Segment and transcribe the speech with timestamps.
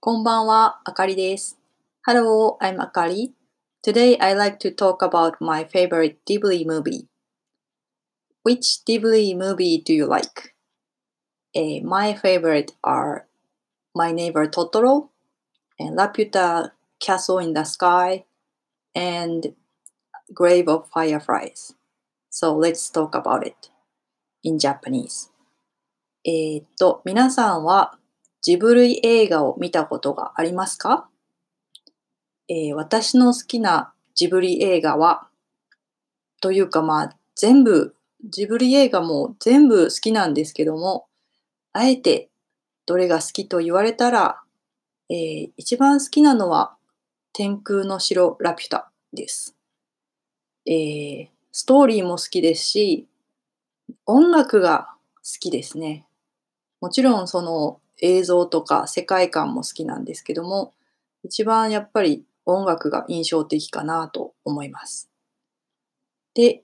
[0.00, 1.58] こんばんは、あかりです。
[2.06, 3.32] Hello, I'm Akari.
[3.82, 7.06] Today I like to talk about my favorite Ghibli movie.
[8.42, 10.54] Which Ghibli movie do you like?
[11.56, 13.26] Uh, my favorite are
[13.94, 15.08] My Neighbor Totoro
[15.78, 18.24] and Laputa Castle in the Sky
[18.94, 19.54] and
[20.34, 21.74] Grave of Fireflies.
[22.28, 23.70] So let's talk about it
[24.42, 25.30] in Japanese.
[26.26, 27.97] えー、っと、皆さんは
[28.41, 31.09] ジブリ映画を見たことがありますか、
[32.47, 35.27] えー、私の好きなジブリ映画は、
[36.41, 41.07] というかまあ全部、ジブリ映画も全部好きなんですけども、
[41.73, 42.29] あえて
[42.85, 44.41] どれが好きと言われたら、
[45.09, 46.75] えー、一番好きなのは
[47.33, 49.55] 天空の城ラピュタです。
[50.65, 53.07] えー、ストーリーも好きですし、
[54.05, 56.05] 音楽が好きですね。
[56.81, 60.73] もちろんその映像とか世界観も好きなんですけども、
[61.23, 65.09] 一番やっぱり音楽が印象的かなと思います。
[66.33, 66.63] で、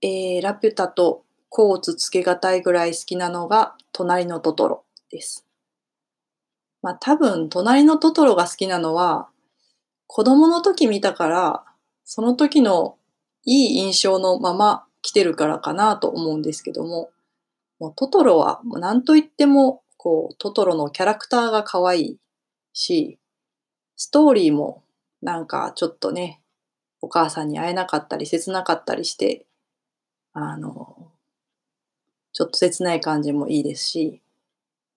[0.00, 5.46] えー、ラピュタとコーツつけがたいぐらい好きなのが隣のトトロです。
[6.82, 9.28] まあ多分隣のトトロが好きなのは
[10.06, 11.64] 子供の時見たから
[12.04, 12.96] その時の
[13.44, 17.10] いい印象のまま来てるからかなと思うんですけども、
[17.78, 22.18] もうトトロはもう何と言ってもこう、トトロのキャラクターが可愛い
[22.72, 23.18] し、
[23.96, 24.84] ストーリーも
[25.20, 26.40] なんかちょっとね、
[27.00, 29.46] お母さんに会えなかったり切なかったりして、
[30.32, 31.12] あの、
[32.32, 34.22] ちょっと切ない感じもいいですし、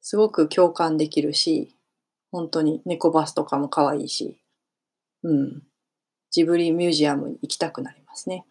[0.00, 1.76] すごく共感できるし、
[2.32, 4.40] 本当に猫バスとかも可愛いし、
[5.22, 5.62] うん。
[6.30, 8.44] ジブリミュージアムに行きたくなりますね。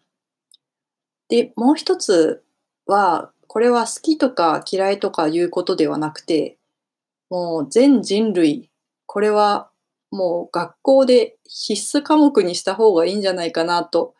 [1.28, 2.42] で、もう一つ
[2.86, 6.58] は、これは好きとか嫌いとかいうことではなくて、
[7.30, 8.70] もう全人類、
[9.06, 9.70] これは
[10.10, 14.14] もう学校で必須科目にした方がいいんじゃないかなと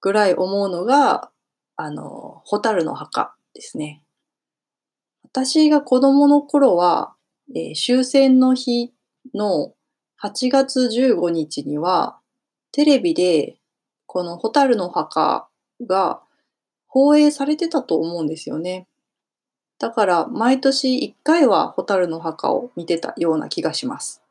[0.00, 1.30] ぐらい思うのが、
[1.76, 4.02] あの、ホタルの墓ですね。
[5.22, 7.14] 私が子供の頃は、
[7.54, 8.92] えー、終戦の日
[9.34, 9.74] の
[10.22, 12.18] 8月15日には、
[12.72, 13.58] テレビで
[14.06, 15.48] このホタルの墓
[15.86, 16.22] が
[16.96, 18.88] 放映されてたと思うんですよね。
[19.78, 24.22] だから毎年1回は蛍の墓を見てたような気がします。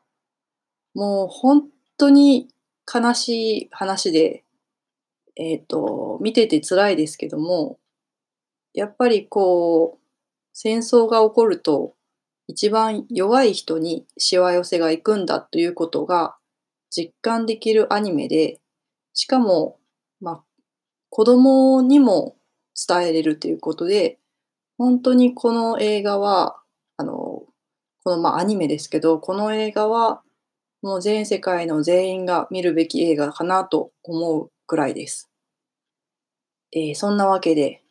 [0.96, 2.48] もう本当に
[2.92, 4.44] 悲しい話で、
[5.36, 7.78] えっ、ー、と、見てて辛いですけども、
[8.74, 10.04] やっぱりこう、
[10.52, 11.94] 戦争が起こると
[12.48, 16.36] 一番弱い人にしわ寄せが行くんだということが
[16.90, 18.60] 実感できるアニメで、
[19.14, 19.78] しかも、
[20.20, 20.44] まあ、
[21.12, 22.36] 子供にも
[22.88, 24.20] 伝えれるということで、
[24.78, 26.58] 本当にこの映画は、
[26.98, 27.44] あの、
[28.04, 30.22] このまあアニメですけど、この映画は
[30.82, 35.32] もう全世界の全員が見るべき映画かなと思うくらいです。
[36.72, 37.82] えー、そんなわけで、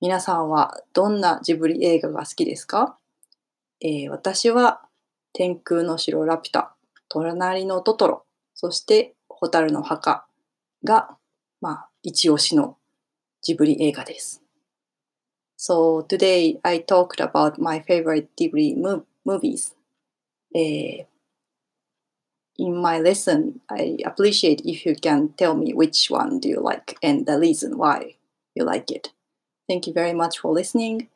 [0.00, 2.98] 皆さんはどんなジブリ映画が好きですか、
[3.80, 4.82] えー、私は
[5.32, 6.74] 天空の城ラピュタ、
[7.08, 8.24] 隣のトトロ、
[8.54, 10.26] そして蛍の墓
[10.82, 11.16] が、
[11.60, 12.76] まあ、一押しの
[13.44, 14.42] ジブリ映画です。
[15.58, 19.74] So today I talked about my favorite Ghibli mo- movies.
[20.54, 21.04] Uh,
[22.56, 26.96] in my lesson, I appreciate if you can tell me which one do you like
[27.02, 28.16] and the reason why
[28.54, 29.12] you like it.
[29.68, 31.08] Thank you very much for listening.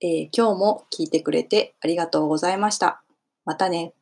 [0.00, 3.02] えー、今日も聞いてくれてありがとうございました。
[3.44, 3.92] またね。